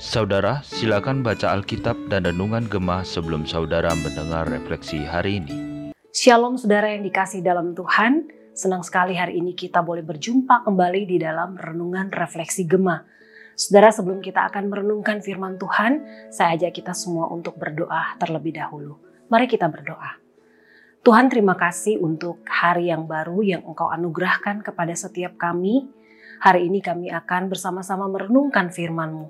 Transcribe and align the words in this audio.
Saudara, 0.00 0.64
silakan 0.64 1.20
baca 1.20 1.52
Alkitab 1.52 2.08
dan 2.08 2.24
Renungan 2.24 2.64
Gemah 2.64 3.04
sebelum 3.04 3.44
saudara 3.44 3.92
mendengar 3.92 4.48
refleksi 4.48 5.04
hari 5.04 5.44
ini. 5.44 5.52
Shalom 6.16 6.56
saudara 6.56 6.96
yang 6.96 7.04
dikasih 7.04 7.44
dalam 7.44 7.76
Tuhan, 7.76 8.32
senang 8.56 8.80
sekali 8.80 9.20
hari 9.20 9.36
ini 9.36 9.52
kita 9.52 9.84
boleh 9.84 10.00
berjumpa 10.00 10.64
kembali 10.64 11.04
di 11.04 11.20
dalam 11.20 11.60
Renungan 11.60 12.08
Refleksi 12.08 12.64
Gemah. 12.64 13.04
Saudara 13.52 13.92
sebelum 13.92 14.24
kita 14.24 14.48
akan 14.48 14.72
merenungkan 14.72 15.20
firman 15.20 15.60
Tuhan, 15.60 16.00
saya 16.32 16.56
ajak 16.56 16.80
kita 16.80 16.96
semua 16.96 17.28
untuk 17.28 17.60
berdoa 17.60 18.16
terlebih 18.16 18.56
dahulu. 18.56 18.96
Mari 19.28 19.44
kita 19.44 19.68
berdoa. 19.68 20.16
Tuhan 21.04 21.28
terima 21.28 21.56
kasih 21.56 22.00
untuk 22.00 22.44
hari 22.48 22.88
yang 22.88 23.04
baru 23.04 23.44
yang 23.44 23.60
Engkau 23.68 23.92
anugerahkan 23.92 24.64
kepada 24.64 24.96
setiap 24.96 25.36
kami. 25.36 25.99
Hari 26.40 26.72
ini 26.72 26.80
kami 26.80 27.12
akan 27.12 27.52
bersama-sama 27.52 28.08
merenungkan 28.08 28.72
firman-Mu. 28.72 29.28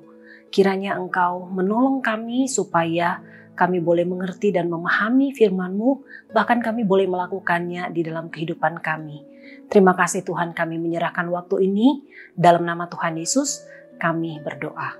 Kiranya 0.54 0.94
Engkau 0.94 1.42
menolong 1.42 1.98
kami 2.06 2.46
supaya 2.46 3.18
kami 3.58 3.82
boleh 3.82 4.06
mengerti 4.06 4.54
dan 4.54 4.70
memahami 4.70 5.34
firman-Mu, 5.34 6.06
bahkan 6.30 6.62
kami 6.62 6.86
boleh 6.86 7.10
melakukannya 7.10 7.90
di 7.90 8.06
dalam 8.06 8.30
kehidupan 8.30 8.78
kami. 8.78 9.26
Terima 9.66 9.98
kasih 9.98 10.22
Tuhan 10.22 10.54
kami 10.54 10.78
menyerahkan 10.78 11.26
waktu 11.34 11.66
ini 11.66 12.06
dalam 12.38 12.62
nama 12.62 12.86
Tuhan 12.86 13.18
Yesus 13.18 13.66
kami 13.98 14.38
berdoa. 14.46 14.94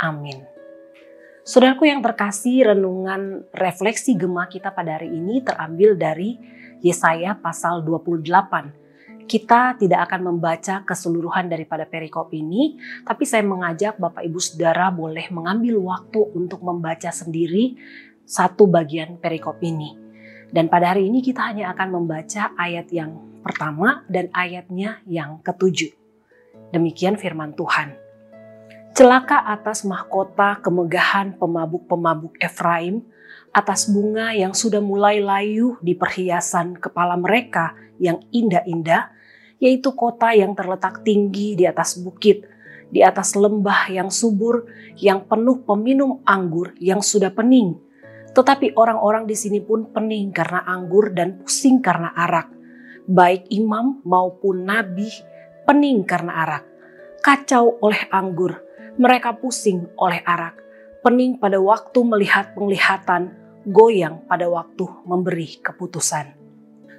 Amin. 0.00 0.40
Saudaraku 1.44 1.84
yang 1.84 2.00
terkasih, 2.00 2.72
renungan 2.72 3.44
refleksi 3.52 4.16
Gemah 4.16 4.48
kita 4.48 4.72
pada 4.72 4.96
hari 4.96 5.12
ini 5.12 5.44
terambil 5.44 6.00
dari 6.00 6.40
Yesaya 6.80 7.36
pasal 7.36 7.84
28. 7.84 8.81
Kita 9.24 9.78
tidak 9.78 10.10
akan 10.10 10.34
membaca 10.34 10.82
keseluruhan 10.84 11.48
daripada 11.48 11.88
perikop 11.88 12.30
ini, 12.36 12.76
tapi 13.06 13.24
saya 13.24 13.46
mengajak 13.46 13.96
Bapak 13.96 14.26
Ibu 14.26 14.38
Saudara 14.42 14.92
boleh 14.92 15.30
mengambil 15.32 15.80
waktu 15.80 16.20
untuk 16.36 16.60
membaca 16.60 17.08
sendiri 17.08 17.78
satu 18.26 18.68
bagian 18.68 19.18
perikop 19.18 19.58
ini. 19.64 19.96
Dan 20.52 20.68
pada 20.68 20.92
hari 20.92 21.08
ini 21.08 21.24
kita 21.24 21.48
hanya 21.48 21.72
akan 21.72 21.88
membaca 22.02 22.52
ayat 22.60 22.92
yang 22.92 23.40
pertama 23.40 24.04
dan 24.06 24.28
ayatnya 24.36 25.00
yang 25.08 25.40
ketujuh. 25.40 25.90
Demikian 26.70 27.16
firman 27.16 27.56
Tuhan. 27.56 28.11
Celaka 28.92 29.40
atas 29.48 29.88
mahkota 29.88 30.60
kemegahan 30.60 31.32
pemabuk-pemabuk 31.40 32.36
Efraim, 32.36 33.00
atas 33.48 33.88
bunga 33.88 34.36
yang 34.36 34.52
sudah 34.52 34.84
mulai 34.84 35.16
layu 35.16 35.80
di 35.80 35.96
perhiasan 35.96 36.76
kepala 36.76 37.16
mereka 37.16 37.72
yang 37.96 38.20
indah-indah, 38.28 39.08
yaitu 39.56 39.96
kota 39.96 40.36
yang 40.36 40.52
terletak 40.52 41.00
tinggi 41.08 41.56
di 41.56 41.64
atas 41.64 41.96
bukit, 42.04 42.44
di 42.92 43.00
atas 43.00 43.32
lembah 43.32 43.88
yang 43.88 44.12
subur, 44.12 44.68
yang 45.00 45.24
penuh 45.24 45.64
peminum 45.64 46.20
anggur 46.28 46.76
yang 46.76 47.00
sudah 47.00 47.32
pening. 47.32 47.80
Tetapi 48.36 48.76
orang-orang 48.76 49.24
di 49.24 49.32
sini 49.32 49.64
pun 49.64 49.88
pening 49.88 50.36
karena 50.36 50.68
anggur 50.68 51.16
dan 51.16 51.40
pusing 51.40 51.80
karena 51.80 52.12
arak. 52.12 52.52
Baik 53.08 53.48
imam 53.48 54.04
maupun 54.04 54.68
nabi 54.68 55.08
pening 55.64 56.04
karena 56.04 56.44
arak. 56.44 56.64
Kacau 57.24 57.80
oleh 57.80 58.04
anggur, 58.12 58.71
mereka 59.00 59.32
pusing 59.36 59.88
oleh 59.96 60.20
arak, 60.24 60.60
pening 61.00 61.40
pada 61.40 61.56
waktu 61.56 61.98
melihat 62.04 62.52
penglihatan, 62.52 63.32
goyang 63.64 64.24
pada 64.28 64.50
waktu 64.52 64.84
memberi 65.08 65.60
keputusan. 65.62 66.36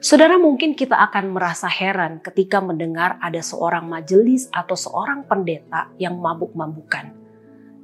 Saudara 0.03 0.35
mungkin 0.35 0.75
kita 0.75 0.99
akan 0.99 1.31
merasa 1.31 1.71
heran 1.71 2.19
ketika 2.19 2.59
mendengar 2.59 3.15
ada 3.23 3.39
seorang 3.39 3.87
majelis 3.87 4.51
atau 4.51 4.75
seorang 4.75 5.23
pendeta 5.23 5.87
yang 5.95 6.19
mabuk-mabukan. 6.19 7.15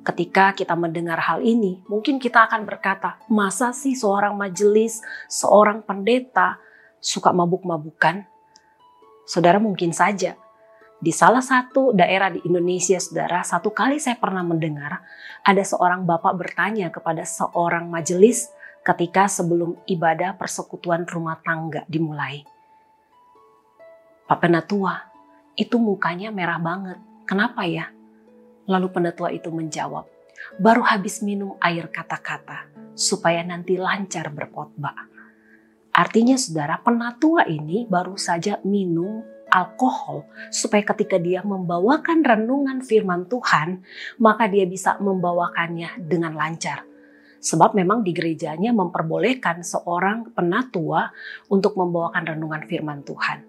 Ketika 0.03 0.51
kita 0.51 0.75
mendengar 0.75 1.15
hal 1.23 1.39
ini, 1.39 1.79
mungkin 1.87 2.19
kita 2.19 2.43
akan 2.49 2.67
berkata, 2.67 3.23
masa 3.31 3.71
sih 3.71 3.95
seorang 3.95 4.35
majelis, 4.35 4.99
seorang 5.31 5.79
pendeta 5.79 6.59
suka 6.99 7.31
mabuk-mabukan? 7.31 8.27
Saudara 9.23 9.61
mungkin 9.61 9.95
saja, 9.95 10.35
di 10.99 11.15
salah 11.15 11.39
satu 11.39 11.95
daerah 11.95 12.27
di 12.27 12.43
Indonesia, 12.43 12.99
saudara, 12.99 13.39
satu 13.39 13.71
kali 13.71 14.03
saya 14.03 14.19
pernah 14.19 14.43
mendengar 14.43 14.99
ada 15.47 15.63
seorang 15.63 16.03
bapak 16.03 16.35
bertanya 16.35 16.91
kepada 16.91 17.23
seorang 17.23 17.87
majelis 17.87 18.51
ketika 18.83 19.31
sebelum 19.31 19.79
ibadah 19.87 20.35
persekutuan 20.35 21.07
rumah 21.07 21.39
tangga 21.39 21.87
dimulai. 21.87 22.43
Pak 24.27 24.43
Penatua, 24.43 25.09
itu 25.55 25.79
mukanya 25.79 26.35
merah 26.35 26.59
banget. 26.59 26.99
Kenapa 27.23 27.63
ya? 27.63 27.89
Lalu 28.69 28.87
penatua 28.93 29.33
itu 29.33 29.49
menjawab, 29.49 30.05
baru 30.59 30.85
habis 30.85 31.23
minum 31.25 31.57
air 31.63 31.89
kata-kata 31.89 32.69
supaya 32.93 33.41
nanti 33.41 33.79
lancar 33.79 34.29
berkhotbah. 34.29 35.09
Artinya 35.95 36.37
saudara, 36.37 36.77
penatua 36.77 37.49
ini 37.49 37.87
baru 37.89 38.13
saja 38.19 38.61
minum 38.67 39.38
alkohol 39.49 40.29
supaya 40.53 40.85
ketika 40.93 41.17
dia 41.17 41.43
membawakan 41.43 42.23
renungan 42.23 42.79
firman 42.85 43.25
Tuhan, 43.27 43.83
maka 44.21 44.45
dia 44.47 44.63
bisa 44.69 44.97
membawakannya 45.01 46.05
dengan 46.05 46.37
lancar. 46.37 46.85
Sebab 47.39 47.71
memang 47.73 48.03
di 48.03 48.11
gerejanya 48.11 48.75
memperbolehkan 48.75 49.63
seorang 49.63 50.35
penatua 50.35 51.09
untuk 51.47 51.75
membawakan 51.79 52.35
renungan 52.35 52.63
firman 52.67 53.01
Tuhan. 53.01 53.47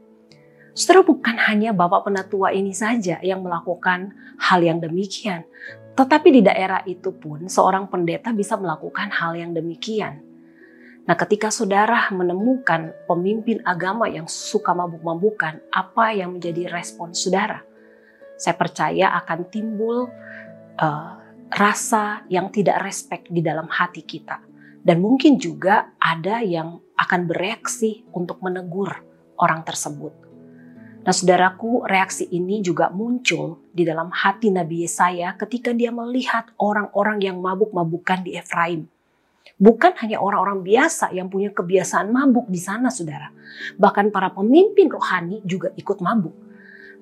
Saudara 0.71 1.03
bukan 1.03 1.37
hanya 1.50 1.75
Bapak 1.75 2.06
Penatua 2.06 2.55
ini 2.55 2.71
saja 2.71 3.19
yang 3.21 3.43
melakukan 3.43 4.15
hal 4.38 4.62
yang 4.62 4.78
demikian, 4.78 5.43
tetapi 5.99 6.31
di 6.31 6.41
daerah 6.47 6.87
itu 6.87 7.11
pun 7.11 7.50
seorang 7.50 7.91
pendeta 7.91 8.31
bisa 8.31 8.55
melakukan 8.55 9.11
hal 9.11 9.34
yang 9.34 9.50
demikian. 9.50 10.29
Nah, 11.10 11.19
ketika 11.19 11.50
saudara 11.50 12.06
menemukan 12.15 12.94
pemimpin 13.10 13.59
agama 13.66 14.06
yang 14.06 14.31
suka 14.31 14.71
mabuk-mabukan, 14.71 15.59
apa 15.75 16.15
yang 16.15 16.38
menjadi 16.38 16.71
respon 16.71 17.10
saudara? 17.10 17.66
Saya 18.38 18.54
percaya 18.54 19.10
akan 19.19 19.50
timbul 19.50 20.06
uh, 20.78 21.12
rasa 21.50 22.22
yang 22.31 22.54
tidak 22.54 22.87
respect 22.87 23.26
di 23.26 23.43
dalam 23.43 23.66
hati 23.66 24.06
kita. 24.06 24.38
Dan 24.87 25.03
mungkin 25.03 25.34
juga 25.34 25.99
ada 25.99 26.47
yang 26.47 26.78
akan 26.94 27.26
bereaksi 27.26 28.06
untuk 28.15 28.38
menegur 28.38 29.03
orang 29.43 29.66
tersebut. 29.66 30.15
Nah 31.03 31.10
saudaraku, 31.10 31.91
reaksi 31.91 32.31
ini 32.31 32.62
juga 32.62 32.87
muncul 32.87 33.66
di 33.75 33.82
dalam 33.82 34.15
hati 34.15 34.54
Nabi 34.54 34.87
Yesaya 34.87 35.34
ketika 35.34 35.75
dia 35.75 35.91
melihat 35.91 36.54
orang-orang 36.54 37.19
yang 37.19 37.43
mabuk-mabukan 37.43 38.22
di 38.22 38.38
Efraim 38.38 38.87
Bukan 39.60 39.92
hanya 40.00 40.24
orang-orang 40.24 40.64
biasa 40.64 41.12
yang 41.12 41.28
punya 41.28 41.52
kebiasaan 41.52 42.08
mabuk 42.08 42.48
di 42.48 42.56
sana, 42.56 42.88
saudara. 42.88 43.28
Bahkan 43.76 44.08
para 44.08 44.32
pemimpin 44.32 44.88
rohani 44.88 45.44
juga 45.44 45.68
ikut 45.76 46.00
mabuk. 46.00 46.32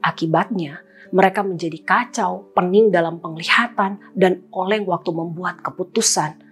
Akibatnya, 0.03 0.83
mereka 1.15 1.47
menjadi 1.47 1.79
kacau, 1.87 2.51
pening 2.53 2.91
dalam 2.91 3.23
penglihatan, 3.23 4.03
dan 4.13 4.45
oleng 4.51 4.85
waktu 4.91 5.11
membuat 5.15 5.63
keputusan. 5.63 6.43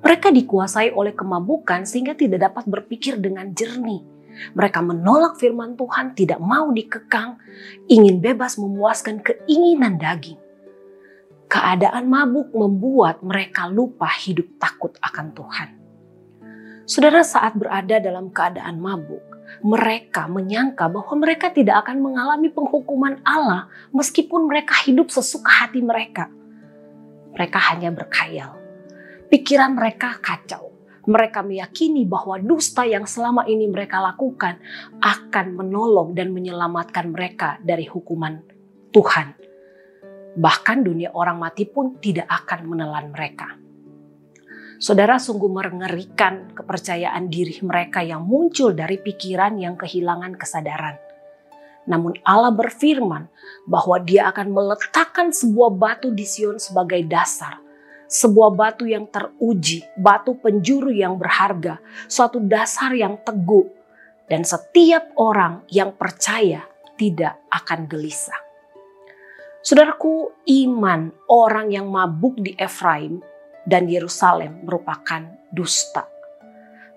Mereka 0.00 0.32
dikuasai 0.32 0.96
oleh 0.96 1.12
kemabukan 1.12 1.84
sehingga 1.84 2.16
tidak 2.16 2.50
dapat 2.50 2.64
berpikir 2.64 3.20
dengan 3.20 3.52
jernih. 3.52 4.00
Mereka 4.56 4.80
menolak 4.80 5.36
firman 5.36 5.76
Tuhan, 5.76 6.16
tidak 6.16 6.40
mau 6.40 6.72
dikekang, 6.72 7.36
ingin 7.84 8.24
bebas 8.24 8.56
memuaskan 8.56 9.20
keinginan 9.20 10.00
daging. 10.00 10.40
Keadaan 11.50 12.06
mabuk 12.06 12.54
membuat 12.54 13.26
mereka 13.26 13.66
lupa 13.66 14.06
hidup 14.06 14.54
takut 14.62 14.94
akan 15.02 15.34
Tuhan. 15.34 15.68
Saudara, 16.86 17.26
saat 17.26 17.58
berada 17.58 17.98
dalam 17.98 18.30
keadaan 18.30 18.78
mabuk, 18.78 19.18
mereka 19.66 20.30
menyangka 20.30 20.86
bahwa 20.86 21.10
mereka 21.18 21.50
tidak 21.50 21.82
akan 21.82 22.06
mengalami 22.06 22.54
penghukuman 22.54 23.18
Allah 23.26 23.66
meskipun 23.90 24.46
mereka 24.46 24.78
hidup 24.86 25.10
sesuka 25.10 25.66
hati 25.66 25.82
mereka. 25.82 26.30
Mereka 27.34 27.58
hanya 27.74 27.90
berkhayal. 27.90 28.54
Pikiran 29.26 29.74
mereka 29.74 30.22
kacau. 30.22 30.70
Mereka 31.10 31.42
meyakini 31.42 32.06
bahwa 32.06 32.38
dusta 32.38 32.86
yang 32.86 33.10
selama 33.10 33.42
ini 33.50 33.66
mereka 33.66 33.98
lakukan 33.98 34.62
akan 35.02 35.58
menolong 35.58 36.14
dan 36.14 36.30
menyelamatkan 36.30 37.10
mereka 37.10 37.58
dari 37.58 37.90
hukuman 37.90 38.38
Tuhan 38.94 39.49
Bahkan 40.36 40.86
dunia 40.86 41.10
orang 41.14 41.42
mati 41.42 41.66
pun 41.66 41.98
tidak 41.98 42.30
akan 42.30 42.70
menelan 42.70 43.10
mereka. 43.10 43.58
Saudara 44.80 45.20
sungguh 45.20 45.52
mengerikan 45.52 46.56
kepercayaan 46.56 47.28
diri 47.28 47.60
mereka 47.60 48.00
yang 48.00 48.24
muncul 48.24 48.72
dari 48.72 48.96
pikiran 48.96 49.60
yang 49.60 49.76
kehilangan 49.76 50.40
kesadaran. 50.40 50.96
Namun 51.84 52.16
Allah 52.24 52.48
berfirman 52.48 53.28
bahwa 53.68 54.00
dia 54.00 54.32
akan 54.32 54.48
meletakkan 54.52 55.36
sebuah 55.36 55.76
batu 55.76 56.08
di 56.12 56.24
Sion 56.24 56.56
sebagai 56.56 57.04
dasar. 57.04 57.60
Sebuah 58.10 58.56
batu 58.56 58.88
yang 58.88 59.06
teruji, 59.06 59.86
batu 60.00 60.34
penjuru 60.40 60.90
yang 60.90 61.14
berharga, 61.20 61.78
suatu 62.10 62.42
dasar 62.42 62.96
yang 62.96 63.20
teguh. 63.22 63.68
Dan 64.26 64.48
setiap 64.48 65.12
orang 65.20 65.66
yang 65.68 65.92
percaya 65.92 66.64
tidak 66.96 67.36
akan 67.52 67.84
gelisah. 67.84 68.49
Saudaraku, 69.60 70.40
iman 70.48 71.12
orang 71.28 71.68
yang 71.68 71.92
mabuk 71.92 72.40
di 72.40 72.56
Efraim 72.56 73.20
dan 73.68 73.84
Yerusalem 73.84 74.64
merupakan 74.64 75.20
dusta. 75.52 76.08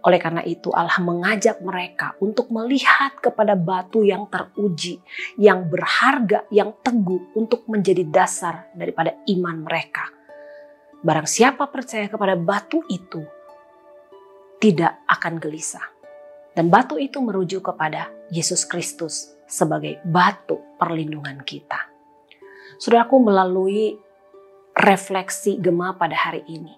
Oleh 0.03 0.19
karena 0.19 0.43
itu 0.47 0.71
Allah 0.71 0.95
mengajak 1.03 1.59
mereka 1.59 2.15
untuk 2.23 2.51
melihat 2.51 3.19
kepada 3.19 3.55
batu 3.59 4.03
yang 4.03 4.27
teruji, 4.31 4.99
yang 5.35 5.67
berharga, 5.67 6.47
yang 6.51 6.75
teguh 6.79 7.35
untuk 7.35 7.67
menjadi 7.67 8.03
dasar 8.07 8.71
daripada 8.75 9.15
iman 9.27 9.63
mereka. 9.63 10.07
Barang 11.03 11.27
siapa 11.27 11.67
percaya 11.67 12.07
kepada 12.07 12.39
batu 12.39 12.79
itu, 12.87 13.23
tidak 14.59 15.03
akan 15.07 15.35
gelisah. 15.35 15.83
Dan 16.55 16.71
batu 16.71 16.95
itu 16.95 17.19
merujuk 17.19 17.59
kepada 17.59 18.07
Yesus 18.31 18.63
Kristus 18.63 19.35
sebagai 19.47 19.99
batu 20.07 20.63
perlindungan 20.79 21.43
kita. 21.43 21.92
Saudaraku 22.81 23.21
melalui 23.21 23.97
refleksi 24.73 25.61
gema 25.61 25.93
pada 25.97 26.17
hari 26.17 26.41
ini, 26.49 26.73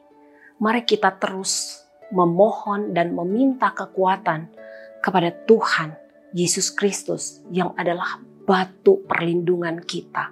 mari 0.60 0.84
kita 0.84 1.16
terus 1.16 1.84
memohon 2.12 2.92
dan 2.94 3.16
meminta 3.16 3.72
kekuatan 3.72 4.52
kepada 5.00 5.32
Tuhan 5.46 5.96
Yesus 6.36 6.74
Kristus 6.74 7.42
yang 7.50 7.72
adalah 7.80 8.20
batu 8.46 9.02
perlindungan 9.08 9.82
kita. 9.82 10.32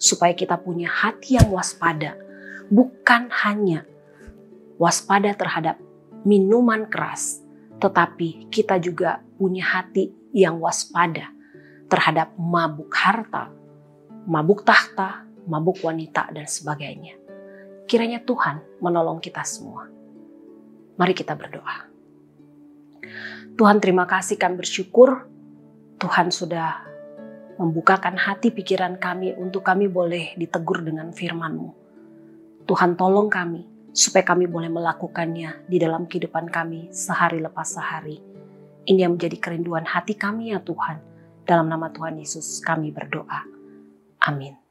Supaya 0.00 0.34
kita 0.34 0.58
punya 0.58 0.90
hati 0.90 1.38
yang 1.38 1.54
waspada, 1.54 2.18
bukan 2.68 3.30
hanya 3.46 3.86
waspada 4.76 5.32
terhadap 5.32 5.78
minuman 6.26 6.90
keras, 6.90 7.40
tetapi 7.78 8.50
kita 8.50 8.76
juga 8.82 9.22
punya 9.38 9.64
hati 9.64 10.12
yang 10.34 10.58
waspada 10.58 11.30
terhadap 11.86 12.34
mabuk 12.34 12.90
harta, 12.90 13.54
mabuk 14.24 14.64
tahta, 14.64 15.24
mabuk 15.48 15.80
wanita, 15.84 16.32
dan 16.32 16.48
sebagainya. 16.48 17.16
Kiranya 17.84 18.24
Tuhan 18.24 18.80
menolong 18.80 19.20
kita 19.20 19.44
semua. 19.44 19.88
Mari 20.96 21.12
kita 21.12 21.36
berdoa. 21.36 21.90
Tuhan 23.54 23.78
terima 23.78 24.08
kasih 24.08 24.34
kami 24.34 24.58
bersyukur 24.58 25.30
Tuhan 26.00 26.34
sudah 26.34 26.82
membukakan 27.54 28.18
hati 28.18 28.50
pikiran 28.50 28.98
kami 28.98 29.30
untuk 29.38 29.62
kami 29.62 29.86
boleh 29.86 30.34
ditegur 30.34 30.82
dengan 30.82 31.14
firman-Mu. 31.14 31.70
Tuhan 32.66 32.98
tolong 32.98 33.30
kami 33.30 33.62
supaya 33.94 34.26
kami 34.26 34.50
boleh 34.50 34.66
melakukannya 34.74 35.70
di 35.70 35.78
dalam 35.78 36.10
kehidupan 36.10 36.50
kami 36.50 36.90
sehari 36.90 37.38
lepas 37.38 37.78
sehari. 37.78 38.18
Ini 38.84 39.06
yang 39.06 39.14
menjadi 39.16 39.38
kerinduan 39.38 39.86
hati 39.86 40.18
kami 40.18 40.50
ya 40.50 40.58
Tuhan. 40.60 40.98
Dalam 41.46 41.70
nama 41.70 41.88
Tuhan 41.94 42.18
Yesus 42.18 42.58
kami 42.58 42.90
berdoa. 42.90 43.53
Amin. 44.26 44.63